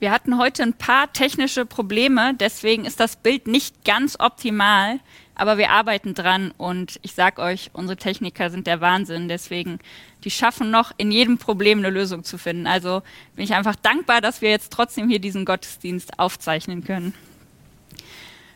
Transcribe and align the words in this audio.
Wir 0.00 0.10
hatten 0.10 0.38
heute 0.38 0.62
ein 0.64 0.74
paar 0.74 1.12
technische 1.12 1.64
Probleme, 1.64 2.34
deswegen 2.34 2.84
ist 2.84 2.98
das 2.98 3.16
Bild 3.16 3.46
nicht 3.46 3.84
ganz 3.84 4.16
optimal, 4.18 4.98
aber 5.36 5.56
wir 5.56 5.70
arbeiten 5.70 6.14
dran 6.14 6.52
und 6.58 6.98
ich 7.02 7.14
sag 7.14 7.38
euch, 7.38 7.70
unsere 7.72 7.96
Techniker 7.96 8.50
sind 8.50 8.66
der 8.66 8.80
Wahnsinn, 8.80 9.28
deswegen 9.28 9.78
die 10.24 10.30
schaffen 10.30 10.70
noch 10.70 10.92
in 10.96 11.12
jedem 11.12 11.38
Problem 11.38 11.78
eine 11.78 11.90
Lösung 11.90 12.24
zu 12.24 12.38
finden. 12.38 12.66
Also 12.66 13.02
bin 13.36 13.44
ich 13.44 13.54
einfach 13.54 13.76
dankbar, 13.76 14.20
dass 14.20 14.42
wir 14.42 14.50
jetzt 14.50 14.72
trotzdem 14.72 15.08
hier 15.08 15.20
diesen 15.20 15.44
Gottesdienst 15.44 16.18
aufzeichnen 16.18 16.84
können. 16.84 17.14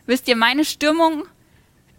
Wisst 0.05 0.27
ihr, 0.27 0.35
meine 0.35 0.65
Stimmung 0.65 1.23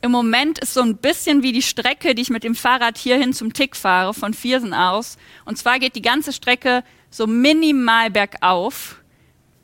im 0.03 0.11
Moment 0.11 0.59
ist 0.59 0.75
so 0.75 0.81
ein 0.81 0.97
bisschen 0.97 1.43
wie 1.43 1.53
die 1.53 1.63
Strecke, 1.63 2.15
die 2.15 2.23
ich 2.23 2.31
mit 2.31 2.45
dem 2.45 2.55
Fahrrad 2.55 2.99
hierhin 2.99 3.33
zum 3.33 3.53
Tick 3.53 3.77
fahre, 3.77 4.15
von 4.15 4.35
Viersen 4.35 4.75
aus. 4.75 5.19
Und 5.45 5.59
zwar 5.59 5.79
geht 5.79 5.95
die 5.95 6.03
ganze 6.03 6.33
Strecke 6.33 6.83
so 7.11 7.27
minimal 7.27 8.11
bergauf. 8.11 9.00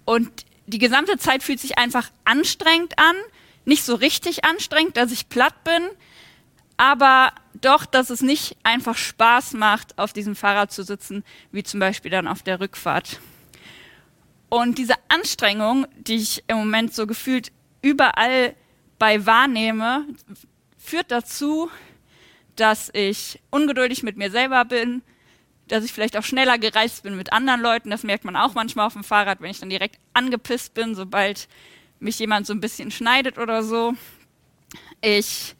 Und 0.06 0.46
die 0.66 0.78
gesamte 0.78 1.18
Zeit 1.18 1.42
fühlt 1.42 1.60
sich 1.60 1.76
einfach 1.76 2.10
anstrengend 2.24 2.98
an. 2.98 3.16
Nicht 3.66 3.84
so 3.84 3.94
richtig 3.94 4.44
anstrengend, 4.44 4.96
dass 4.96 5.12
ich 5.12 5.28
platt 5.28 5.64
bin, 5.64 5.82
aber 6.76 7.32
doch, 7.60 7.84
dass 7.84 8.10
es 8.10 8.20
nicht 8.20 8.56
einfach 8.62 8.96
Spaß 8.96 9.54
macht, 9.54 9.98
auf 9.98 10.12
diesem 10.12 10.36
Fahrrad 10.36 10.72
zu 10.72 10.82
sitzen, 10.82 11.24
wie 11.50 11.62
zum 11.62 11.80
Beispiel 11.80 12.10
dann 12.10 12.28
auf 12.28 12.42
der 12.42 12.60
Rückfahrt. 12.60 13.20
Und 14.48 14.78
diese 14.78 14.94
Anstrengung, 15.08 15.86
die 15.96 16.16
ich 16.16 16.44
im 16.46 16.58
Moment 16.58 16.94
so 16.94 17.06
gefühlt 17.06 17.50
überall 17.82 18.54
bei 18.98 19.26
wahrnehme, 19.26 20.06
führt 20.78 21.10
dazu, 21.10 21.70
dass 22.54 22.90
ich 22.92 23.40
ungeduldig 23.50 24.02
mit 24.02 24.16
mir 24.16 24.30
selber 24.30 24.64
bin, 24.64 25.02
dass 25.68 25.84
ich 25.84 25.92
vielleicht 25.92 26.16
auch 26.16 26.22
schneller 26.24 26.58
gereist 26.58 27.02
bin 27.02 27.16
mit 27.16 27.32
anderen 27.32 27.60
Leuten. 27.60 27.90
Das 27.90 28.02
merkt 28.02 28.24
man 28.24 28.36
auch 28.36 28.54
manchmal 28.54 28.86
auf 28.86 28.92
dem 28.92 29.04
Fahrrad, 29.04 29.40
wenn 29.40 29.50
ich 29.50 29.60
dann 29.60 29.70
direkt 29.70 29.98
angepisst 30.12 30.74
bin, 30.74 30.94
sobald 30.94 31.48
mich 31.98 32.18
jemand 32.18 32.46
so 32.46 32.52
ein 32.52 32.60
bisschen 32.60 32.90
schneidet 32.90 33.38
oder 33.38 33.62
so. 33.62 33.94
Ich 35.00 35.54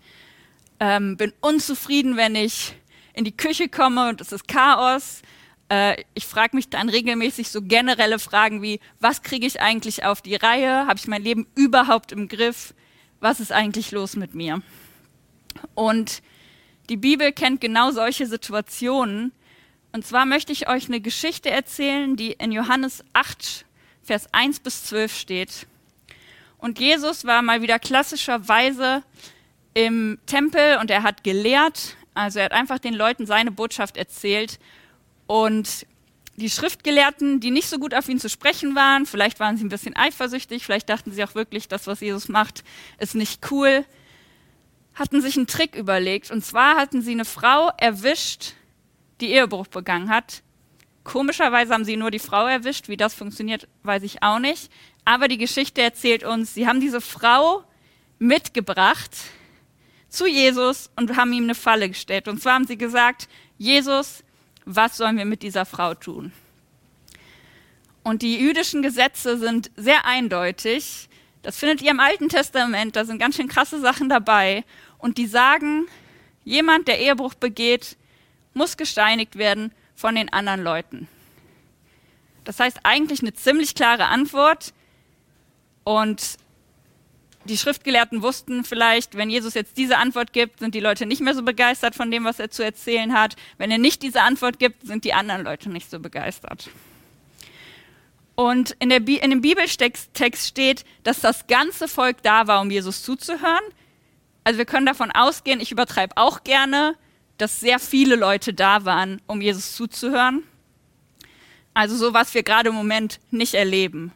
ähm, 0.81 1.17
bin 1.17 1.33
unzufrieden, 1.41 2.17
wenn 2.17 2.35
ich 2.35 2.75
in 3.15 3.25
die 3.25 3.37
Küche 3.37 3.69
komme 3.69 4.09
und 4.11 4.21
es 4.21 4.33
ist 4.33 4.47
Chaos. 4.47 5.23
Äh, 5.69 6.03
ich 6.15 6.27
frage 6.27 6.55
mich 6.55 6.69
dann 6.69 6.89
regelmäßig 6.89 7.49
so 7.49 7.63
generelle 7.63 8.19
Fragen 8.19 8.63
wie, 8.63 8.81
was 9.01 9.23
kriege 9.23 9.47
ich 9.47 9.61
eigentlich 9.61 10.05
auf 10.05 10.23
die 10.23 10.37
Reihe? 10.37 10.87
Habe 10.87 10.99
ich 10.99 11.09
mein 11.09 11.23
Leben 11.23 11.47
überhaupt 11.55 12.13
im 12.13 12.29
Griff? 12.29 12.75
Was 13.21 13.41
ist 13.41 13.53
eigentlich 13.53 13.91
los 13.91 14.15
mit 14.15 14.35
mir? 14.35 14.63
Und 15.75 16.23
die 16.89 16.97
Bibel 16.97 17.33
kennt 17.33 17.61
genau 17.61 17.91
solche 17.91 18.27
Situationen. 18.27 19.33
Und 19.97 20.05
zwar 20.05 20.27
möchte 20.27 20.53
ich 20.53 20.69
euch 20.69 20.89
eine 20.89 21.01
Geschichte 21.01 21.49
erzählen, 21.49 22.17
die 22.17 22.33
in 22.33 22.53
Johannes 22.53 23.03
8, 23.15 23.65
Vers 24.03 24.27
1 24.31 24.61
bis 24.61 24.85
12 24.85 25.17
steht. 25.17 25.67
Und 26.59 26.79
Jesus 26.79 27.25
war 27.25 27.41
mal 27.41 27.63
wieder 27.63 27.79
klassischerweise 27.79 29.03
im 29.73 30.19
Tempel 30.27 30.77
und 30.83 30.91
er 30.91 31.03
hat 31.03 31.25
gelehrt. 31.25 31.97
Also 32.13 32.41
er 32.41 32.45
hat 32.45 32.53
einfach 32.53 32.79
den 32.79 32.93
Leuten 32.93 33.25
seine 33.25 33.51
Botschaft 33.51 33.97
erzählt. 33.97 34.59
Und 35.27 35.87
die 36.37 36.51
Schriftgelehrten, 36.51 37.41
die 37.41 37.51
nicht 37.51 37.71
so 37.71 37.79
gut 37.79 37.95
auf 37.95 38.07
ihn 38.11 38.21
zu 38.21 38.29
sprechen 38.29 38.75
waren, 38.75 39.07
vielleicht 39.07 39.41
waren 39.41 39.57
sie 39.57 39.65
ein 39.65 39.71
bisschen 39.71 39.97
eifersüchtig, 39.97 40.63
vielleicht 40.63 40.91
dachten 40.91 41.11
sie 41.11 41.25
auch 41.25 41.35
wirklich, 41.35 41.69
das, 41.69 41.87
was 41.87 42.01
Jesus 42.01 42.29
macht, 42.29 42.65
ist 42.99 43.15
nicht 43.15 43.51
cool, 43.51 43.87
hatten 44.93 45.23
sich 45.23 45.39
einen 45.39 45.47
Trick 45.47 45.75
überlegt. 45.75 46.31
Und 46.31 46.45
zwar 46.45 46.77
hatten 46.77 47.01
sie 47.01 47.13
eine 47.13 47.25
Frau 47.25 47.71
erwischt, 47.79 48.53
die 49.21 49.33
Ehebruch 49.33 49.67
begangen 49.67 50.09
hat. 50.09 50.43
Komischerweise 51.05 51.73
haben 51.73 51.85
sie 51.85 51.97
nur 51.97 52.11
die 52.11 52.19
Frau 52.19 52.47
erwischt. 52.47 52.89
Wie 52.89 52.97
das 52.97 53.15
funktioniert, 53.15 53.69
weiß 53.83 54.03
ich 54.03 54.23
auch 54.23 54.39
nicht. 54.39 54.71
Aber 55.05 55.29
die 55.29 55.39
Geschichte 55.39 55.83
erzählt 55.83 56.25
uns, 56.25 56.55
sie 56.55 56.67
haben 56.67 56.81
diese 56.81 57.01
Frau 57.01 57.63
mitgebracht 58.19 59.17
zu 60.09 60.27
Jesus 60.27 60.91
und 60.97 61.17
haben 61.17 61.33
ihm 61.33 61.45
eine 61.45 61.55
Falle 61.55 61.89
gestellt. 61.89 62.29
Und 62.29 62.43
zwar 62.43 62.55
haben 62.55 62.67
sie 62.67 62.79
gesagt, 62.79 63.29
Jesus, 63.59 64.25
was 64.65 64.97
sollen 64.97 65.17
wir 65.17 65.25
mit 65.25 65.43
dieser 65.43 65.65
Frau 65.65 65.95
tun? 65.95 66.33
Und 68.03 68.23
die 68.23 68.39
jüdischen 68.39 68.83
Gesetze 68.83 69.39
sind 69.39 69.71
sehr 69.77 70.05
eindeutig. 70.05 71.09
Das 71.43 71.59
findet 71.59 71.83
ihr 71.83 71.91
im 71.91 72.01
Alten 72.01 72.29
Testament, 72.29 72.97
da 72.97 73.05
sind 73.05 73.19
ganz 73.19 73.37
schön 73.37 73.49
krasse 73.49 73.81
Sachen 73.81 74.09
dabei. 74.09 74.65
Und 74.99 75.19
die 75.19 75.27
sagen, 75.27 75.87
jemand, 76.45 76.89
der 76.89 76.99
Ehebruch 76.99 77.35
begeht, 77.35 77.97
muss 78.57 78.77
gesteinigt 78.77 79.37
werden 79.37 79.71
von 79.95 80.15
den 80.15 80.33
anderen 80.33 80.63
Leuten. 80.63 81.09
Das 82.45 82.59
heißt 82.61 82.81
eigentlich 82.85 83.21
eine 83.21 83.35
ziemlich 83.35 83.75
klare 83.75 84.07
Antwort. 84.07 84.73
Und 85.85 86.39
die 87.45 87.57
Schriftgelehrten 87.57 88.23
wussten 88.23 88.65
vielleicht, 88.65 89.17
wenn 89.17 89.31
Jesus 89.31 89.55
jetzt 89.55 89.77
diese 89.77 89.99
Antwort 89.99 90.33
gibt, 90.33 90.61
sind 90.61 90.75
die 90.75 90.81
Leute 90.81 91.07
nicht 91.07 91.21
mehr 91.21 91.35
so 91.35 91.43
begeistert 91.43 91.95
von 91.95 92.11
dem, 92.11 92.25
was 92.25 92.41
er 92.41 92.51
zu 92.51 92.65
erzählen 92.65 93.13
hat. 93.13 93.37
Wenn 93.59 93.71
er 93.71 93.79
nicht 93.79 94.03
diese 94.03 94.23
Antwort 94.23 94.59
gibt, 94.59 94.87
sind 94.87 95.05
die 95.05 95.13
anderen 95.13 95.45
Leute 95.45 95.71
nicht 95.71 95.91
so 95.91 96.01
begeistert. 96.01 96.71
Und 98.37 98.77
in, 98.81 98.91
der 98.91 98.99
in 98.99 99.31
dem 99.31 99.41
Bibeltext 99.41 100.47
steht, 100.47 100.85
dass 101.05 101.21
das 101.21 101.47
ganze 101.47 101.89
Volk 101.89 102.23
da 102.23 102.47
war, 102.47 102.61
um 102.61 102.71
Jesus 102.71 103.03
zuzuhören. 103.03 103.65
Also 104.45 104.59
wir 104.59 104.67
können 104.67 104.87
davon 104.87 105.11
ausgehen, 105.11 105.61
ich 105.61 105.73
übertreibe 105.73 106.17
auch 106.17 106.45
gerne, 106.45 106.97
dass 107.39 107.61
sehr 107.61 107.79
viele 107.79 108.17
Leute 108.17 108.55
da 108.55 108.85
waren, 108.85 109.21
um 109.27 109.41
Jesus 109.41 109.75
zuzuhören. 109.75 110.43
Also 111.75 111.97
so, 111.97 112.15
was 112.15 112.35
wir 112.35 112.43
gerade 112.43 112.71
im 112.71 112.75
Moment 112.75 113.21
nicht 113.31 113.55
erleben. 113.55 114.13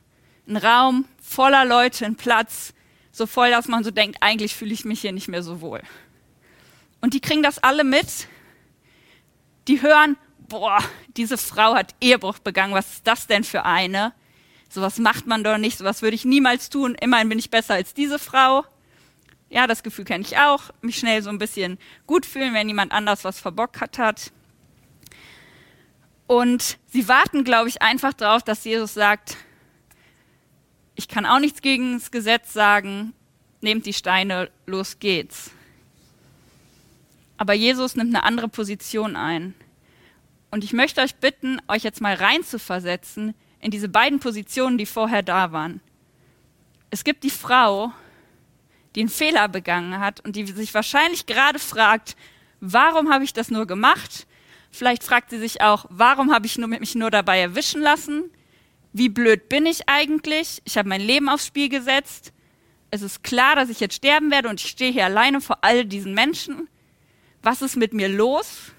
Ein 0.49 0.57
Raum 0.57 1.05
voller 1.21 1.65
Leute, 1.65 2.07
ein 2.07 2.17
Platz, 2.17 2.73
so 3.13 3.27
voll, 3.27 3.51
dass 3.51 3.69
man 3.69 3.85
so 3.85 3.91
denkt, 3.91 4.19
eigentlich 4.21 4.55
fühle 4.55 4.73
ich 4.73 4.85
mich 4.85 5.01
hier 5.01 5.13
nicht 5.13 5.29
mehr 5.29 5.43
so 5.43 5.61
wohl. 5.61 5.83
Und 7.01 7.15
die 7.15 7.21
kriegen 7.21 7.43
das 7.43 7.59
alle 7.59 7.85
mit. 7.85 8.29
Die 9.69 9.83
hören, 9.83 10.17
boah, 10.39 10.79
diese 11.17 11.37
Frau 11.37 11.75
hat 11.75 11.95
Ehebruch 12.01 12.39
begangen, 12.39 12.75
was 12.75 12.95
ist 12.95 13.07
das 13.07 13.27
denn 13.27 13.45
für 13.45 13.65
eine? 13.65 14.13
Sowas 14.69 14.99
macht 14.99 15.27
man 15.27 15.43
doch 15.43 15.59
nicht, 15.59 15.79
sowas 15.79 16.03
würde 16.03 16.15
ich 16.15 16.25
niemals 16.25 16.71
tun. 16.71 16.95
Immerhin 17.01 17.29
bin 17.29 17.39
ich 17.39 17.51
besser 17.51 17.75
als 17.75 17.93
diese 17.95 18.19
Frau. 18.19 18.65
Ja, 19.51 19.67
das 19.67 19.83
Gefühl 19.83 20.05
kenne 20.05 20.25
ich 20.25 20.39
auch. 20.39 20.71
Mich 20.81 20.97
schnell 20.97 21.23
so 21.23 21.29
ein 21.29 21.39
bisschen 21.39 21.79
gut 22.07 22.25
fühlen, 22.25 22.55
wenn 22.55 22.69
jemand 22.69 22.93
anders 22.93 23.25
was 23.25 23.41
verbockt 23.41 23.99
hat. 23.99 24.33
Und 26.29 26.79
sie 26.87 27.09
warten, 27.09 27.43
glaube 27.43 27.69
ich, 27.69 27.83
einfach 27.83 28.13
darauf, 28.13 28.45
dass 28.45 28.65
Jesus 28.65 28.95
sagt, 28.95 29.37
ich 30.95 31.09
kann 31.09 31.27
auch 31.27 31.41
nichts 31.41 31.63
gegen 31.63 31.95
das 31.95 32.13
Gesetz 32.13 32.53
sagen, 32.53 33.13
nehmt 33.61 33.87
die 33.87 33.93
Steine, 33.93 34.51
los 34.67 35.01
geht's. 35.01 35.51
Aber 37.37 37.53
Jesus 37.53 37.97
nimmt 37.97 38.15
eine 38.15 38.23
andere 38.23 38.49
Position 38.49 39.17
ein. 39.17 39.55
Und 40.53 40.63
ich 40.63 40.73
möchte 40.73 41.01
euch 41.01 41.17
bitten, 41.17 41.59
euch 41.67 41.83
jetzt 41.83 42.01
mal 42.01 42.15
reinzuversetzen 42.15 43.35
in 43.61 43.73
diese 43.73 43.89
beiden 43.89 44.21
Positionen, 44.21 44.79
die 44.79 44.87
vorher 44.87 45.23
da 45.23 45.51
waren. 45.51 45.81
Es 46.91 47.03
gibt 47.03 47.25
die 47.25 47.31
Frau, 47.31 47.93
die 48.95 49.01
einen 49.01 49.09
Fehler 49.09 49.49
begangen 49.49 50.01
hat 50.01 50.21
und 50.25 50.37
die 50.37 50.47
sich 50.47 50.75
wahrscheinlich 50.75 51.27
gerade 51.27 51.59
fragt, 51.59 52.17
warum 52.61 53.13
habe 53.13 53.25
ich 53.25 53.33
das 53.33 53.51
nur 53.51 53.67
gemacht? 53.67 54.27
Vielleicht 54.71 55.03
fragt 55.05 55.31
sie 55.31 55.39
sich 55.39 55.63
auch, 55.63 55.87
warum 55.89 56.33
habe 56.33 56.47
ich 56.47 56.59
mich 56.59 56.95
nur 56.95 57.11
dabei 57.11 57.41
erwischen 57.41 57.81
lassen? 57.81 58.31
wie 58.93 59.09
blöd 59.09 59.49
bin 59.49 59.67
ich 59.67 59.89
eigentlich? 59.89 60.63
Ich 60.65 60.77
habe 60.77 60.89
mein 60.89 61.01
Leben 61.01 61.29
aufs 61.29 61.47
Spiel 61.47 61.69
gesetzt. 61.69 62.33
Es 62.91 63.03
ist 63.03 63.23
klar, 63.23 63.55
dass 63.55 63.69
ich 63.69 63.81
jetzt 63.81 63.95
sterben 63.95 64.31
werde 64.31 64.49
und 64.49 64.61
ich 64.61 64.69
stehe 64.69 64.93
hier 64.93 65.05
alleine 65.05 65.41
vor 65.41 65.59
all 65.63 65.85
diesen 65.85 66.15
Menschen. 66.15 66.69
Was 67.43 67.63
ist 67.63 67.77
mit 67.77 67.95
mir 67.95 68.09
los? 68.09 68.73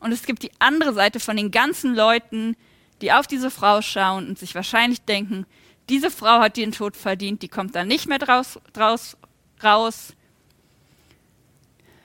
Und 0.00 0.12
es 0.12 0.24
gibt 0.24 0.42
die 0.42 0.52
andere 0.58 0.94
Seite 0.94 1.20
von 1.20 1.36
den 1.36 1.50
ganzen 1.50 1.94
Leuten, 1.94 2.56
die 3.02 3.12
auf 3.12 3.26
diese 3.26 3.50
Frau 3.50 3.82
schauen 3.82 4.28
und 4.28 4.38
sich 4.38 4.54
wahrscheinlich 4.54 5.02
denken, 5.02 5.44
diese 5.88 6.10
Frau 6.10 6.40
hat 6.40 6.56
den 6.56 6.72
Tod 6.72 6.96
verdient, 6.96 7.42
die 7.42 7.48
kommt 7.48 7.74
da 7.74 7.84
nicht 7.84 8.08
mehr 8.08 8.18
draus, 8.18 8.58
draus 8.72 9.16
raus. 9.62 10.14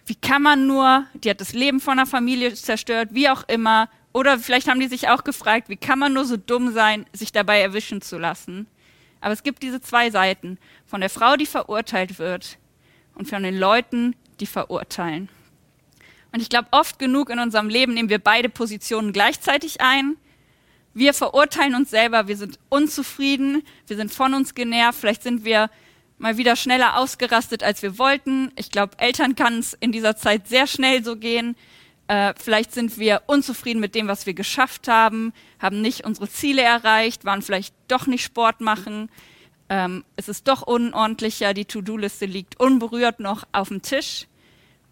Wie 0.05 0.15
kann 0.15 0.41
man 0.41 0.67
nur, 0.67 1.05
die 1.13 1.29
hat 1.29 1.41
das 1.41 1.53
Leben 1.53 1.79
von 1.79 1.99
einer 1.99 2.05
Familie 2.05 2.53
zerstört, 2.53 3.09
wie 3.11 3.29
auch 3.29 3.43
immer, 3.47 3.89
oder 4.11 4.37
vielleicht 4.37 4.67
haben 4.67 4.79
die 4.79 4.87
sich 4.87 5.09
auch 5.09 5.23
gefragt, 5.23 5.69
wie 5.69 5.75
kann 5.75 5.97
man 5.97 6.13
nur 6.13 6.25
so 6.25 6.37
dumm 6.37 6.71
sein, 6.71 7.05
sich 7.13 7.31
dabei 7.31 7.61
erwischen 7.61 8.01
zu 8.01 8.17
lassen? 8.17 8.67
Aber 9.21 9.33
es 9.33 9.41
gibt 9.41 9.63
diese 9.63 9.81
zwei 9.81 10.11
Seiten. 10.11 10.59
Von 10.85 11.01
der 11.01 11.09
Frau, 11.09 11.35
die 11.35 11.45
verurteilt 11.45 12.19
wird 12.19 12.59
und 13.15 13.27
von 13.27 13.41
den 13.41 13.57
Leuten, 13.57 14.15
die 14.39 14.45
verurteilen. 14.45 15.29
Und 16.31 16.41
ich 16.41 16.49
glaube, 16.49 16.67
oft 16.71 16.99
genug 16.99 17.29
in 17.29 17.39
unserem 17.39 17.69
Leben 17.69 17.93
nehmen 17.93 18.09
wir 18.09 18.19
beide 18.19 18.49
Positionen 18.49 19.13
gleichzeitig 19.13 19.81
ein. 19.81 20.17
Wir 20.93 21.13
verurteilen 21.13 21.75
uns 21.75 21.89
selber, 21.89 22.27
wir 22.27 22.37
sind 22.37 22.59
unzufrieden, 22.69 23.63
wir 23.87 23.97
sind 23.97 24.13
von 24.13 24.33
uns 24.33 24.53
genervt, 24.53 24.99
vielleicht 24.99 25.23
sind 25.23 25.43
wir 25.43 25.69
mal 26.19 26.37
wieder 26.37 26.55
schneller 26.55 26.97
ausgerastet, 26.97 27.63
als 27.63 27.81
wir 27.81 27.97
wollten. 27.97 28.51
Ich 28.55 28.69
glaube, 28.69 28.99
Eltern 28.99 29.35
kann 29.35 29.59
es 29.59 29.73
in 29.73 29.91
dieser 29.91 30.15
Zeit 30.15 30.47
sehr 30.47 30.67
schnell 30.67 31.03
so 31.03 31.15
gehen 31.15 31.55
Äh, 32.07 32.33
vielleicht 32.37 32.73
sind 32.73 32.97
wir 32.97 33.21
unzufrieden 33.27 33.79
mit 33.79 33.95
dem, 33.95 34.07
was 34.07 34.25
wir 34.25 34.33
geschafft 34.33 34.87
haben, 34.87 35.33
haben 35.59 35.81
nicht 35.81 36.05
unsere 36.05 36.29
Ziele 36.29 36.61
erreicht, 36.61 37.23
waren 37.23 37.41
vielleicht 37.41 37.73
doch 37.87 38.07
nicht 38.07 38.23
Sport 38.23 38.59
machen. 38.59 39.09
Ähm, 39.69 40.03
es 40.17 40.27
ist 40.27 40.47
doch 40.47 40.63
unordentlicher, 40.63 41.53
die 41.53 41.65
To-Do-Liste 41.65 42.25
liegt 42.25 42.59
unberührt 42.59 43.19
noch 43.19 43.45
auf 43.53 43.69
dem 43.69 43.81
Tisch 43.81 44.27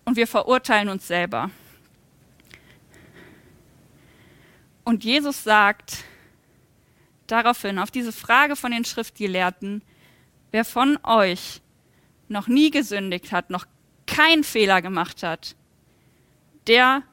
und 0.06 0.15
wir 0.15 0.27
verurteilen 0.27 0.89
uns 0.89 1.07
selber. 1.07 1.51
Und 4.83 5.04
Jesus 5.04 5.44
sagt 5.44 6.04
daraufhin 7.28 7.80
auf 7.80 7.92
diese 7.92 8.12
Frage 8.12 8.56
von 8.56 8.72
den 8.72 8.86
Schriftgelehrten, 8.86 9.81
wer 10.51 10.66
von 10.66 10.98
euch 11.04 11.62
noch 12.28 12.48
nie 12.48 12.72
gesündigt 12.72 13.31
hat, 13.31 13.50
noch 13.50 13.66
keinen 14.07 14.44
Fehler 14.44 14.81
gemacht 14.81 15.24
hat, 15.24 15.56
der 16.68 17.04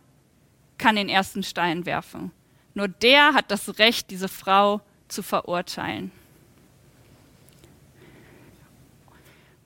kann 0.78 0.96
den 0.96 1.08
ersten 1.08 1.42
Stein 1.42 1.86
werfen. 1.86 2.30
Nur 2.74 2.88
der 2.88 3.34
hat 3.34 3.50
das 3.50 3.78
Recht, 3.78 4.10
diese 4.10 4.28
Frau 4.28 4.80
zu 5.08 5.22
verurteilen. 5.22 6.12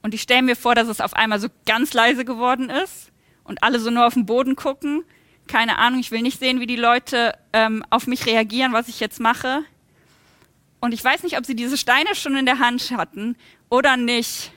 Und 0.02 0.14
ich 0.14 0.22
stelle 0.22 0.42
mir 0.42 0.56
vor, 0.56 0.74
dass 0.74 0.88
es 0.88 1.00
auf 1.00 1.14
einmal 1.14 1.38
so 1.38 1.48
ganz 1.64 1.94
leise 1.94 2.24
geworden 2.24 2.70
ist 2.70 3.12
und 3.44 3.62
alle 3.62 3.78
so 3.78 3.90
nur 3.90 4.06
auf 4.06 4.14
den 4.14 4.26
Boden 4.26 4.56
gucken. 4.56 5.04
Keine 5.52 5.76
Ahnung, 5.76 6.00
ich 6.00 6.10
will 6.10 6.22
nicht 6.22 6.38
sehen, 6.38 6.60
wie 6.60 6.66
die 6.66 6.76
Leute 6.76 7.38
ähm, 7.52 7.84
auf 7.90 8.06
mich 8.06 8.24
reagieren, 8.24 8.72
was 8.72 8.88
ich 8.88 9.00
jetzt 9.00 9.20
mache. 9.20 9.62
Und 10.80 10.94
ich 10.94 11.04
weiß 11.04 11.24
nicht, 11.24 11.36
ob 11.36 11.44
sie 11.44 11.54
diese 11.54 11.76
Steine 11.76 12.14
schon 12.14 12.34
in 12.36 12.46
der 12.46 12.58
Hand 12.58 12.90
hatten 12.90 13.36
oder 13.68 13.98
nicht. 13.98 14.50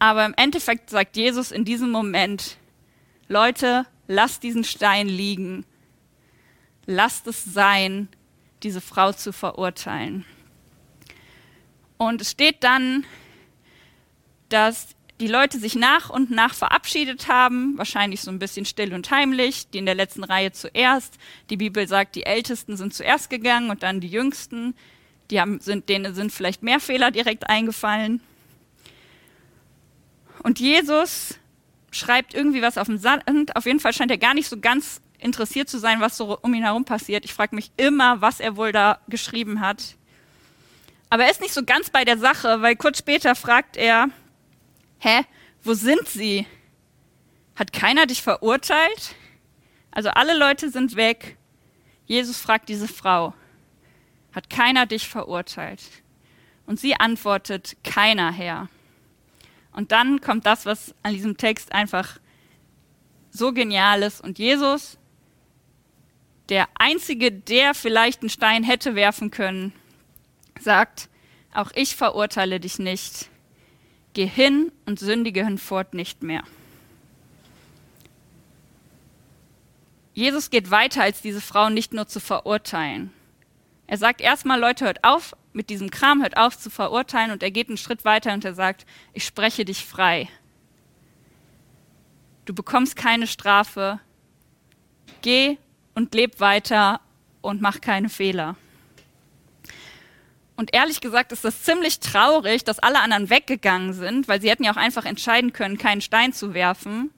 Aber 0.00 0.26
im 0.26 0.34
Endeffekt 0.36 0.90
sagt 0.90 1.16
Jesus 1.16 1.52
in 1.52 1.64
diesem 1.64 1.92
Moment, 1.92 2.56
Leute, 3.28 3.86
lasst 4.08 4.42
diesen 4.42 4.64
Stein 4.64 5.06
liegen. 5.06 5.64
Lasst 6.84 7.28
es 7.28 7.44
sein, 7.44 8.08
diese 8.64 8.80
Frau 8.80 9.12
zu 9.12 9.32
verurteilen. 9.32 10.24
Und 11.96 12.22
es 12.22 12.32
steht 12.32 12.64
dann, 12.64 13.06
dass 14.48 14.96
die 15.20 15.26
Leute 15.26 15.58
sich 15.58 15.74
nach 15.74 16.10
und 16.10 16.30
nach 16.30 16.54
verabschiedet 16.54 17.28
haben, 17.28 17.76
wahrscheinlich 17.76 18.20
so 18.20 18.30
ein 18.30 18.38
bisschen 18.38 18.64
still 18.64 18.94
und 18.94 19.10
heimlich, 19.10 19.68
die 19.70 19.78
in 19.78 19.86
der 19.86 19.96
letzten 19.96 20.22
Reihe 20.22 20.52
zuerst. 20.52 21.18
Die 21.50 21.56
Bibel 21.56 21.88
sagt, 21.88 22.14
die 22.14 22.24
Ältesten 22.24 22.76
sind 22.76 22.94
zuerst 22.94 23.28
gegangen 23.28 23.70
und 23.70 23.82
dann 23.82 24.00
die 24.00 24.08
Jüngsten. 24.08 24.74
Die 25.30 25.40
haben, 25.40 25.60
sind, 25.60 25.88
denen 25.88 26.14
sind 26.14 26.32
vielleicht 26.32 26.62
mehr 26.62 26.78
Fehler 26.78 27.10
direkt 27.10 27.48
eingefallen. 27.50 28.20
Und 30.42 30.60
Jesus 30.60 31.38
schreibt 31.90 32.32
irgendwie 32.32 32.62
was 32.62 32.78
auf 32.78 32.86
dem 32.86 32.98
Sand. 32.98 33.24
Auf 33.56 33.66
jeden 33.66 33.80
Fall 33.80 33.92
scheint 33.92 34.10
er 34.10 34.18
gar 34.18 34.34
nicht 34.34 34.48
so 34.48 34.58
ganz 34.60 35.00
interessiert 35.18 35.68
zu 35.68 35.78
sein, 35.78 36.00
was 36.00 36.16
so 36.16 36.38
um 36.42 36.54
ihn 36.54 36.62
herum 36.62 36.84
passiert. 36.84 37.24
Ich 37.24 37.34
frage 37.34 37.56
mich 37.56 37.72
immer, 37.76 38.20
was 38.20 38.38
er 38.38 38.56
wohl 38.56 38.70
da 38.70 39.00
geschrieben 39.08 39.60
hat. 39.60 39.96
Aber 41.10 41.24
er 41.24 41.30
ist 41.30 41.40
nicht 41.40 41.54
so 41.54 41.64
ganz 41.64 41.90
bei 41.90 42.04
der 42.04 42.18
Sache, 42.18 42.62
weil 42.62 42.76
kurz 42.76 42.98
später 42.98 43.34
fragt 43.34 43.76
er, 43.76 44.10
hä, 44.98 45.24
wo 45.62 45.74
sind 45.74 46.08
sie? 46.08 46.46
Hat 47.56 47.72
keiner 47.72 48.06
dich 48.06 48.22
verurteilt? 48.22 49.14
Also 49.90 50.10
alle 50.10 50.36
Leute 50.36 50.70
sind 50.70 50.96
weg. 50.96 51.36
Jesus 52.06 52.38
fragt 52.38 52.68
diese 52.68 52.88
Frau, 52.88 53.34
hat 54.32 54.48
keiner 54.48 54.86
dich 54.86 55.08
verurteilt? 55.08 55.82
Und 56.66 56.78
sie 56.78 56.94
antwortet, 56.94 57.76
keiner 57.82 58.30
Herr. 58.30 58.68
Und 59.72 59.92
dann 59.92 60.20
kommt 60.20 60.46
das, 60.46 60.66
was 60.66 60.94
an 61.02 61.14
diesem 61.14 61.36
Text 61.36 61.72
einfach 61.72 62.18
so 63.30 63.52
genial 63.52 64.02
ist. 64.02 64.20
Und 64.20 64.38
Jesus, 64.38 64.98
der 66.48 66.68
Einzige, 66.74 67.32
der 67.32 67.74
vielleicht 67.74 68.20
einen 68.20 68.30
Stein 68.30 68.64
hätte 68.64 68.94
werfen 68.94 69.30
können, 69.30 69.72
sagt, 70.60 71.08
auch 71.52 71.70
ich 71.74 71.96
verurteile 71.96 72.60
dich 72.60 72.78
nicht. 72.78 73.30
Geh 74.18 74.26
hin 74.26 74.72
und 74.84 74.98
sündige 74.98 75.44
hinfort 75.44 75.94
nicht 75.94 76.24
mehr. 76.24 76.42
Jesus 80.12 80.50
geht 80.50 80.72
weiter, 80.72 81.04
als 81.04 81.22
diese 81.22 81.40
Frau 81.40 81.70
nicht 81.70 81.94
nur 81.94 82.08
zu 82.08 82.18
verurteilen. 82.18 83.12
Er 83.86 83.96
sagt 83.96 84.20
erstmal, 84.20 84.58
Leute, 84.58 84.86
hört 84.86 85.04
auf 85.04 85.36
mit 85.52 85.70
diesem 85.70 85.92
Kram, 85.92 86.20
hört 86.20 86.36
auf 86.36 86.58
zu 86.58 86.68
verurteilen 86.68 87.30
und 87.30 87.44
er 87.44 87.52
geht 87.52 87.68
einen 87.68 87.76
Schritt 87.76 88.04
weiter 88.04 88.32
und 88.32 88.44
er 88.44 88.54
sagt, 88.54 88.86
ich 89.12 89.24
spreche 89.24 89.64
dich 89.64 89.86
frei. 89.86 90.28
Du 92.44 92.52
bekommst 92.54 92.96
keine 92.96 93.28
Strafe. 93.28 94.00
Geh 95.22 95.58
und 95.94 96.12
leb 96.12 96.40
weiter 96.40 97.00
und 97.40 97.60
mach 97.60 97.80
keine 97.80 98.08
Fehler. 98.08 98.56
Und 100.58 100.74
ehrlich 100.74 101.00
gesagt 101.00 101.30
ist 101.30 101.44
das 101.44 101.62
ziemlich 101.62 102.00
traurig, 102.00 102.64
dass 102.64 102.80
alle 102.80 102.98
anderen 102.98 103.30
weggegangen 103.30 103.92
sind, 103.92 104.26
weil 104.26 104.40
sie 104.40 104.50
hätten 104.50 104.64
ja 104.64 104.72
auch 104.72 104.76
einfach 104.76 105.04
entscheiden 105.04 105.52
können, 105.52 105.78
keinen 105.78 106.00
Stein 106.00 106.32
zu 106.32 106.52
werfen. 106.52 107.12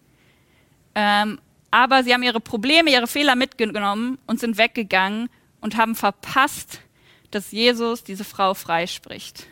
Ähm, 0.95 1.41
aber 1.71 2.05
sie 2.05 2.13
haben 2.13 2.23
ihre 2.23 2.41
Probleme, 2.41 2.91
ihre 2.91 3.07
Fehler 3.07 3.37
mitgenommen 3.37 4.19
und 4.27 4.41
sind 4.41 4.59
weggegangen 4.59 5.31
und 5.63 5.79
haben 5.79 5.95
verpasst, 5.95 6.83
dass 7.31 7.51
Jesus 7.51 8.05
diese 8.05 8.25
Frau 8.25 8.53
freispricht. 8.53 9.47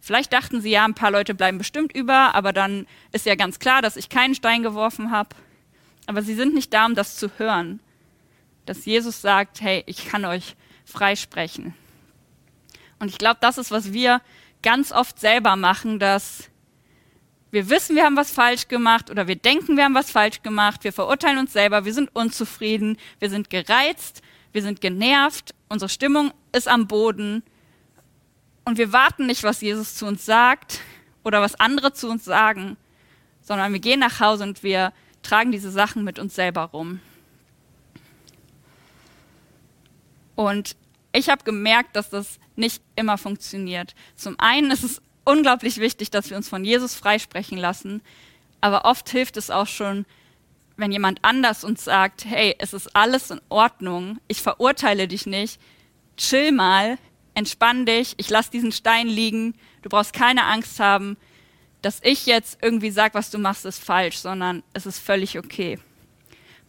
Vielleicht 0.00 0.32
dachten 0.32 0.60
sie, 0.60 0.70
ja, 0.70 0.84
ein 0.84 0.94
paar 0.94 1.10
Leute 1.10 1.34
bleiben 1.34 1.58
bestimmt 1.58 1.96
über, 1.96 2.32
aber 2.36 2.52
dann 2.52 2.86
ist 3.10 3.26
ja 3.26 3.34
ganz 3.34 3.58
klar, 3.58 3.82
dass 3.82 3.96
ich 3.96 4.08
keinen 4.08 4.36
Stein 4.36 4.62
geworfen 4.62 5.10
habe. 5.10 5.30
Aber 6.06 6.22
sie 6.22 6.36
sind 6.36 6.54
nicht 6.54 6.72
da, 6.72 6.86
um 6.86 6.94
das 6.94 7.16
zu 7.16 7.28
hören. 7.38 7.80
Dass 8.66 8.84
Jesus 8.84 9.20
sagt, 9.20 9.60
hey, 9.62 9.82
ich 9.86 10.06
kann 10.06 10.24
euch 10.24 10.54
freisprechen. 10.84 11.74
Und 12.98 13.08
ich 13.08 13.18
glaube, 13.18 13.38
das 13.40 13.58
ist, 13.58 13.70
was 13.70 13.92
wir 13.92 14.20
ganz 14.62 14.92
oft 14.92 15.18
selber 15.20 15.56
machen, 15.56 15.98
dass 15.98 16.50
wir 17.50 17.70
wissen, 17.70 17.96
wir 17.96 18.04
haben 18.04 18.16
was 18.16 18.30
falsch 18.30 18.68
gemacht 18.68 19.10
oder 19.10 19.28
wir 19.28 19.36
denken, 19.36 19.76
wir 19.76 19.84
haben 19.84 19.94
was 19.94 20.10
falsch 20.10 20.42
gemacht, 20.42 20.84
wir 20.84 20.92
verurteilen 20.92 21.38
uns 21.38 21.52
selber, 21.52 21.84
wir 21.84 21.94
sind 21.94 22.14
unzufrieden, 22.14 22.98
wir 23.18 23.30
sind 23.30 23.50
gereizt, 23.50 24.22
wir 24.52 24.62
sind 24.62 24.80
genervt, 24.80 25.54
unsere 25.68 25.88
Stimmung 25.88 26.32
ist 26.52 26.68
am 26.68 26.86
Boden. 26.86 27.42
Und 28.64 28.78
wir 28.78 28.92
warten 28.92 29.26
nicht, 29.26 29.44
was 29.44 29.60
Jesus 29.60 29.94
zu 29.94 30.06
uns 30.06 30.26
sagt 30.26 30.80
oder 31.22 31.40
was 31.40 31.54
andere 31.60 31.92
zu 31.92 32.08
uns 32.08 32.24
sagen, 32.24 32.76
sondern 33.42 33.72
wir 33.72 33.80
gehen 33.80 34.00
nach 34.00 34.18
Hause 34.18 34.42
und 34.42 34.62
wir 34.62 34.92
tragen 35.22 35.52
diese 35.52 35.70
Sachen 35.70 36.04
mit 36.04 36.18
uns 36.18 36.34
selber 36.34 36.62
rum. 36.62 37.00
Und 40.34 40.76
ich 41.16 41.28
habe 41.28 41.44
gemerkt, 41.44 41.96
dass 41.96 42.10
das 42.10 42.38
nicht 42.56 42.82
immer 42.94 43.18
funktioniert. 43.18 43.94
Zum 44.14 44.38
einen 44.38 44.70
ist 44.70 44.84
es 44.84 45.02
unglaublich 45.24 45.78
wichtig, 45.78 46.10
dass 46.10 46.30
wir 46.30 46.36
uns 46.36 46.48
von 46.48 46.64
Jesus 46.64 46.94
freisprechen 46.94 47.58
lassen, 47.58 48.02
aber 48.60 48.84
oft 48.84 49.08
hilft 49.08 49.36
es 49.36 49.50
auch 49.50 49.66
schon, 49.66 50.06
wenn 50.76 50.92
jemand 50.92 51.20
anders 51.22 51.64
uns 51.64 51.84
sagt, 51.84 52.24
hey, 52.26 52.54
es 52.58 52.72
ist 52.72 52.94
alles 52.94 53.30
in 53.30 53.40
Ordnung, 53.48 54.18
ich 54.28 54.42
verurteile 54.42 55.08
dich 55.08 55.26
nicht, 55.26 55.60
chill 56.16 56.52
mal, 56.52 56.98
entspann 57.34 57.86
dich, 57.86 58.14
ich 58.18 58.30
lass 58.30 58.50
diesen 58.50 58.72
Stein 58.72 59.08
liegen, 59.08 59.54
du 59.82 59.88
brauchst 59.88 60.12
keine 60.12 60.44
Angst 60.44 60.80
haben, 60.80 61.16
dass 61.82 62.00
ich 62.02 62.26
jetzt 62.26 62.58
irgendwie 62.62 62.90
sage, 62.90 63.14
was 63.14 63.30
du 63.30 63.38
machst, 63.38 63.64
ist 63.64 63.82
falsch, 63.82 64.18
sondern 64.18 64.62
es 64.72 64.86
ist 64.86 64.98
völlig 64.98 65.38
okay. 65.38 65.78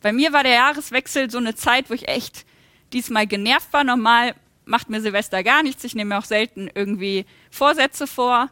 Bei 0.02 0.14
mir 0.14 0.32
war 0.32 0.44
der 0.44 0.54
Jahreswechsel 0.54 1.30
so 1.30 1.38
eine 1.38 1.56
Zeit, 1.56 1.90
wo 1.90 1.94
ich 1.94 2.08
echt 2.08 2.46
diesmal 2.94 3.28
genervt 3.28 3.72
war. 3.74 3.84
Normal 3.84 4.36
macht 4.66 4.90
mir 4.90 5.02
Silvester 5.02 5.44
gar 5.44 5.64
nichts. 5.64 5.84
Ich 5.84 5.96
nehme 5.96 6.16
mir 6.16 6.20
auch 6.20 6.26
selten 6.26 6.70
irgendwie 6.74 7.26
Vorsätze 7.50 8.08
vor. 8.08 8.50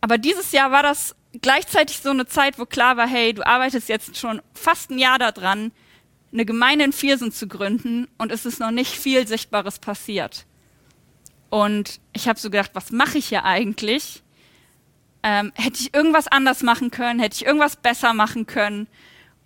Aber 0.00 0.18
dieses 0.18 0.52
Jahr 0.52 0.70
war 0.70 0.82
das 0.82 1.14
gleichzeitig 1.42 1.98
so 1.98 2.10
eine 2.10 2.26
Zeit, 2.26 2.58
wo 2.58 2.66
klar 2.66 2.96
war, 2.96 3.06
hey, 3.06 3.32
du 3.32 3.46
arbeitest 3.46 3.88
jetzt 3.88 4.16
schon 4.16 4.42
fast 4.54 4.90
ein 4.90 4.98
Jahr 4.98 5.18
daran, 5.18 5.72
eine 6.32 6.44
Gemeinde 6.44 6.84
in 6.84 6.92
Viersen 6.92 7.32
zu 7.32 7.48
gründen 7.48 8.08
und 8.18 8.32
es 8.32 8.46
ist 8.46 8.60
noch 8.60 8.70
nicht 8.70 8.96
viel 8.96 9.26
Sichtbares 9.26 9.78
passiert. 9.78 10.46
Und 11.50 12.00
ich 12.12 12.28
habe 12.28 12.38
so 12.38 12.50
gedacht, 12.50 12.70
was 12.74 12.92
mache 12.92 13.18
ich 13.18 13.28
hier 13.28 13.44
eigentlich? 13.44 14.22
Ähm, 15.22 15.52
hätte 15.54 15.80
ich 15.80 15.92
irgendwas 15.92 16.28
anders 16.28 16.62
machen 16.62 16.90
können? 16.90 17.20
Hätte 17.20 17.36
ich 17.36 17.44
irgendwas 17.44 17.76
besser 17.76 18.14
machen 18.14 18.46
können? 18.46 18.86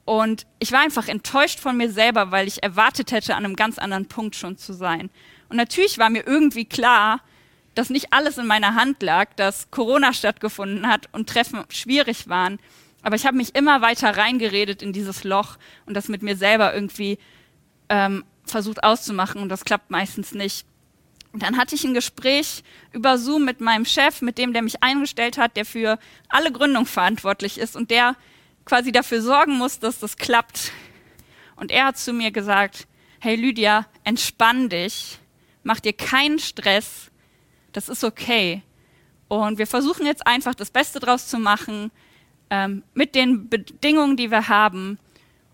Und 0.04 0.46
ich 0.58 0.72
war 0.72 0.80
einfach 0.80 1.08
enttäuscht 1.08 1.60
von 1.60 1.76
mir 1.76 1.90
selber, 1.90 2.30
weil 2.30 2.46
ich 2.46 2.62
erwartet 2.62 3.12
hätte, 3.12 3.34
an 3.34 3.44
einem 3.44 3.56
ganz 3.56 3.78
anderen 3.78 4.06
Punkt 4.06 4.36
schon 4.36 4.58
zu 4.58 4.72
sein. 4.72 5.10
Und 5.48 5.56
natürlich 5.56 5.98
war 5.98 6.10
mir 6.10 6.26
irgendwie 6.26 6.66
klar, 6.66 7.20
dass 7.74 7.90
nicht 7.90 8.12
alles 8.12 8.38
in 8.38 8.46
meiner 8.46 8.74
Hand 8.74 9.02
lag, 9.02 9.34
dass 9.34 9.70
Corona 9.70 10.12
stattgefunden 10.12 10.86
hat 10.86 11.08
und 11.12 11.28
Treffen 11.28 11.64
schwierig 11.70 12.28
waren. 12.28 12.58
Aber 13.02 13.16
ich 13.16 13.26
habe 13.26 13.36
mich 13.36 13.54
immer 13.54 13.80
weiter 13.80 14.16
reingeredet 14.16 14.82
in 14.82 14.92
dieses 14.92 15.24
Loch 15.24 15.56
und 15.86 15.94
das 15.94 16.08
mit 16.08 16.22
mir 16.22 16.36
selber 16.36 16.74
irgendwie 16.74 17.18
ähm, 17.88 18.24
versucht 18.44 18.84
auszumachen 18.84 19.42
und 19.42 19.48
das 19.48 19.64
klappt 19.64 19.90
meistens 19.90 20.32
nicht. 20.32 20.66
Und 21.32 21.42
dann 21.42 21.56
hatte 21.56 21.74
ich 21.74 21.84
ein 21.84 21.94
Gespräch 21.94 22.62
über 22.92 23.18
Zoom 23.18 23.44
mit 23.44 23.60
meinem 23.60 23.84
Chef, 23.84 24.22
mit 24.22 24.38
dem, 24.38 24.52
der 24.52 24.62
mich 24.62 24.82
eingestellt 24.82 25.36
hat, 25.36 25.56
der 25.56 25.64
für 25.64 25.98
alle 26.28 26.52
Gründung 26.52 26.86
verantwortlich 26.86 27.58
ist 27.58 27.74
und 27.74 27.90
der 27.90 28.14
quasi 28.64 28.92
dafür 28.92 29.20
sorgen 29.20 29.56
muss, 29.58 29.78
dass 29.78 29.98
das 29.98 30.16
klappt. 30.16 30.72
Und 31.56 31.70
er 31.70 31.86
hat 31.86 31.98
zu 31.98 32.12
mir 32.12 32.30
gesagt, 32.30 32.86
hey 33.20 33.36
Lydia, 33.36 33.86
entspann 34.04 34.68
dich, 34.68 35.18
mach 35.62 35.80
dir 35.80 35.92
keinen 35.92 36.38
Stress, 36.38 37.10
das 37.72 37.88
ist 37.88 38.04
okay. 38.04 38.62
Und 39.28 39.58
wir 39.58 39.66
versuchen 39.66 40.06
jetzt 40.06 40.26
einfach 40.26 40.54
das 40.54 40.70
Beste 40.70 41.00
draus 41.00 41.28
zu 41.28 41.38
machen, 41.38 41.90
ähm, 42.50 42.82
mit 42.94 43.14
den 43.14 43.48
Bedingungen, 43.48 44.16
die 44.16 44.30
wir 44.30 44.48
haben 44.48 44.98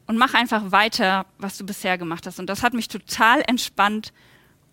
und 0.06 0.16
mach 0.18 0.34
einfach 0.34 0.72
weiter, 0.72 1.26
was 1.38 1.56
du 1.56 1.64
bisher 1.64 1.96
gemacht 1.96 2.26
hast. 2.26 2.40
Und 2.40 2.48
das 2.48 2.62
hat 2.62 2.74
mich 2.74 2.88
total 2.88 3.42
entspannt 3.46 4.12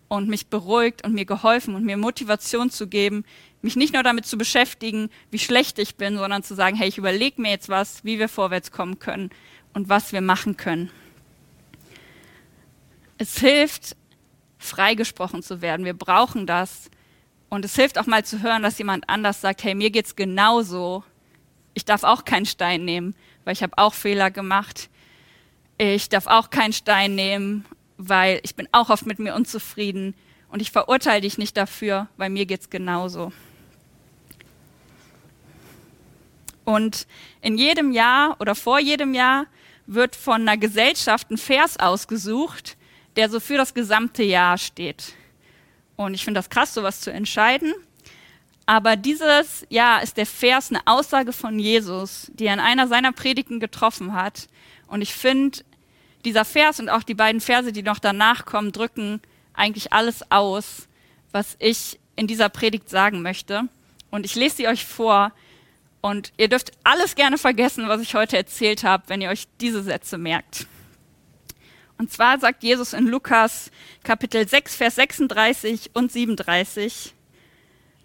und 0.08 0.28
mich 0.28 0.48
beruhigt 0.48 1.04
und 1.06 1.14
mir 1.14 1.26
geholfen 1.26 1.74
und 1.74 1.84
mir 1.84 1.96
Motivation 1.96 2.70
zu 2.70 2.88
geben, 2.88 3.24
mich 3.62 3.76
nicht 3.76 3.92
nur 3.92 4.02
damit 4.02 4.26
zu 4.26 4.38
beschäftigen, 4.38 5.10
wie 5.30 5.38
schlecht 5.38 5.78
ich 5.78 5.96
bin, 5.96 6.16
sondern 6.16 6.42
zu 6.42 6.54
sagen, 6.54 6.76
hey, 6.76 6.88
ich 6.88 6.98
überlege 6.98 7.40
mir 7.40 7.50
jetzt 7.50 7.68
was, 7.68 8.04
wie 8.04 8.18
wir 8.18 8.28
vorwärts 8.28 8.70
kommen 8.70 8.98
können 8.98 9.30
und 9.74 9.88
was 9.88 10.12
wir 10.12 10.20
machen 10.20 10.56
können. 10.56 10.90
Es 13.18 13.38
hilft, 13.38 13.96
freigesprochen 14.58 15.42
zu 15.42 15.60
werden. 15.60 15.84
Wir 15.84 15.94
brauchen 15.94 16.46
das. 16.46 16.90
Und 17.48 17.64
es 17.64 17.74
hilft 17.74 17.98
auch 17.98 18.06
mal 18.06 18.24
zu 18.24 18.42
hören, 18.42 18.62
dass 18.62 18.78
jemand 18.78 19.08
anders 19.08 19.40
sagt, 19.40 19.64
hey, 19.64 19.74
mir 19.74 19.90
geht's 19.90 20.14
genauso. 20.14 21.02
Ich 21.74 21.84
darf 21.84 22.04
auch 22.04 22.24
keinen 22.24 22.46
Stein 22.46 22.84
nehmen, 22.84 23.14
weil 23.44 23.54
ich 23.54 23.62
habe 23.62 23.76
auch 23.76 23.94
Fehler 23.94 24.30
gemacht. 24.30 24.90
Ich 25.78 26.08
darf 26.08 26.26
auch 26.26 26.50
keinen 26.50 26.72
Stein 26.72 27.14
nehmen, 27.14 27.64
weil 27.96 28.40
ich 28.42 28.54
bin 28.54 28.68
auch 28.72 28.90
oft 28.90 29.06
mit 29.06 29.18
mir 29.18 29.34
unzufrieden 29.34 30.14
und 30.50 30.60
ich 30.60 30.70
verurteile 30.70 31.22
dich 31.22 31.38
nicht 31.38 31.56
dafür, 31.56 32.08
weil 32.16 32.30
mir 32.30 32.46
geht's 32.46 32.70
genauso. 32.70 33.32
Und 36.68 37.06
in 37.40 37.56
jedem 37.56 37.92
Jahr 37.92 38.36
oder 38.40 38.54
vor 38.54 38.78
jedem 38.78 39.14
Jahr 39.14 39.46
wird 39.86 40.14
von 40.14 40.42
einer 40.42 40.58
Gesellschaft 40.58 41.30
ein 41.30 41.38
Vers 41.38 41.78
ausgesucht, 41.78 42.76
der 43.16 43.30
so 43.30 43.40
für 43.40 43.56
das 43.56 43.72
gesamte 43.72 44.22
Jahr 44.22 44.58
steht. 44.58 45.14
Und 45.96 46.12
ich 46.12 46.24
finde 46.24 46.40
das 46.40 46.50
krass, 46.50 46.74
sowas 46.74 47.00
zu 47.00 47.10
entscheiden. 47.10 47.72
Aber 48.66 48.96
dieses 48.96 49.66
Jahr 49.70 50.02
ist 50.02 50.18
der 50.18 50.26
Vers 50.26 50.70
eine 50.70 50.86
Aussage 50.86 51.32
von 51.32 51.58
Jesus, 51.58 52.30
die 52.34 52.44
er 52.44 52.52
in 52.52 52.60
einer 52.60 52.86
seiner 52.86 53.12
Predigten 53.12 53.60
getroffen 53.60 54.12
hat. 54.12 54.46
Und 54.88 55.00
ich 55.00 55.14
finde, 55.14 55.60
dieser 56.26 56.44
Vers 56.44 56.80
und 56.80 56.90
auch 56.90 57.02
die 57.02 57.14
beiden 57.14 57.40
Verse, 57.40 57.72
die 57.72 57.82
noch 57.82 57.98
danach 57.98 58.44
kommen, 58.44 58.72
drücken 58.72 59.22
eigentlich 59.54 59.94
alles 59.94 60.30
aus, 60.30 60.86
was 61.32 61.56
ich 61.60 61.98
in 62.14 62.26
dieser 62.26 62.50
Predigt 62.50 62.90
sagen 62.90 63.22
möchte. 63.22 63.70
Und 64.10 64.26
ich 64.26 64.34
lese 64.34 64.56
sie 64.56 64.68
euch 64.68 64.84
vor. 64.84 65.32
Und 66.00 66.32
ihr 66.36 66.48
dürft 66.48 66.72
alles 66.84 67.14
gerne 67.14 67.38
vergessen, 67.38 67.88
was 67.88 68.00
ich 68.00 68.14
heute 68.14 68.36
erzählt 68.36 68.84
habe, 68.84 69.04
wenn 69.08 69.20
ihr 69.20 69.30
euch 69.30 69.48
diese 69.60 69.82
Sätze 69.82 70.16
merkt. 70.16 70.66
Und 71.98 72.12
zwar 72.12 72.38
sagt 72.38 72.62
Jesus 72.62 72.92
in 72.92 73.06
Lukas 73.06 73.72
Kapitel 74.04 74.46
6, 74.46 74.76
Vers 74.76 74.94
36 74.94 75.90
und 75.94 76.12
37, 76.12 77.12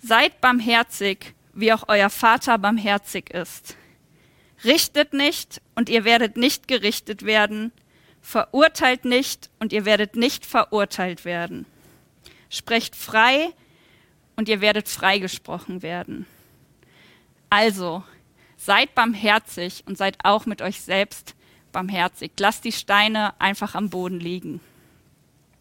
Seid 0.02 0.42
barmherzig, 0.42 1.36
wie 1.54 1.72
auch 1.72 1.84
euer 1.88 2.10
Vater 2.10 2.58
barmherzig 2.58 3.30
ist. 3.30 3.78
Richtet 4.64 5.14
nicht 5.14 5.62
und 5.76 5.90
ihr 5.90 6.06
werdet 6.06 6.38
nicht 6.38 6.68
gerichtet 6.68 7.24
werden. 7.24 7.72
Verurteilt 8.22 9.06
nicht 9.06 9.50
und 9.60 9.72
ihr 9.72 9.86
werdet 9.86 10.16
nicht 10.16 10.46
verurteilt 10.46 11.26
werden. 11.26 11.66
Sprecht 12.50 12.96
frei 12.96 13.50
und 14.36 14.50
ihr 14.50 14.62
werdet 14.62 14.90
freigesprochen 14.90 15.84
werden. 15.84 16.26
Also, 17.56 18.04
seid 18.58 18.96
barmherzig 18.96 19.84
und 19.86 19.96
seid 19.96 20.18
auch 20.24 20.48
mit 20.48 20.64
euch 20.64 20.82
selbst 20.82 21.36
barmherzig. 21.72 22.32
Lasst 22.40 22.66
die 22.66 22.72
Steine 22.72 23.40
einfach 23.40 23.76
am 23.76 23.92
Boden 23.92 24.20
liegen. 24.20 24.60